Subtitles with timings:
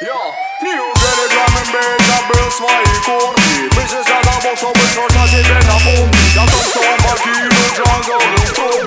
[0.00, 3.34] Ja, ni gjorde reklamen bästa bröst var ikon
[3.76, 7.50] Business out of box och besvars av sin vända form Jag som står en markyr
[7.62, 8.86] och Johns och en tom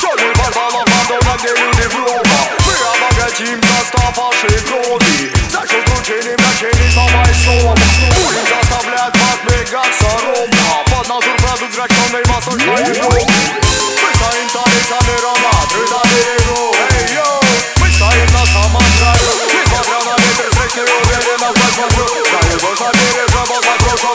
[0.00, 2.24] Kör nu fast alla fandorna till utifrån
[2.64, 5.16] Flera dagar Jimsa staffar sig från i
[5.54, 7.76] Särskilt stor tjening med tjening som var i sov
[8.22, 10.48] Olika stablät fast med gaxar om
[10.90, 13.35] Fastnar surfrädd och dräkt som nej, man står kvar i blom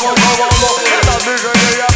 [0.04, 0.82] vamos, vamos, vamos.
[0.84, 1.91] Esta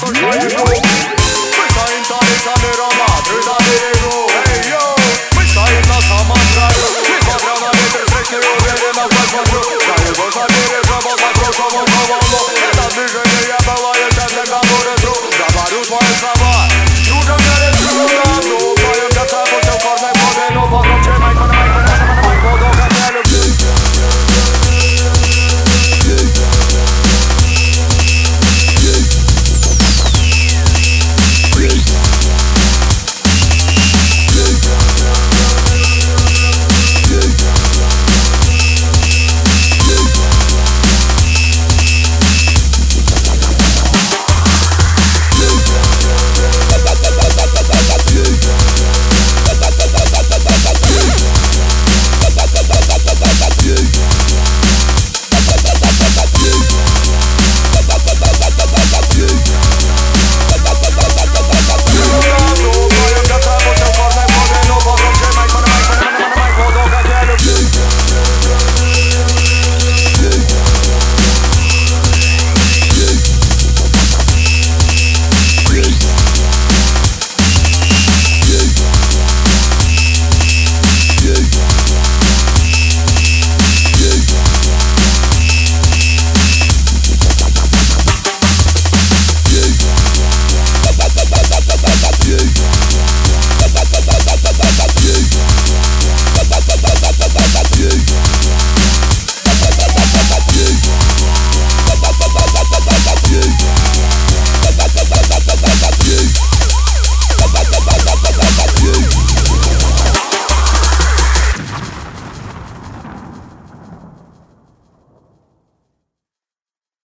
[0.00, 0.39] double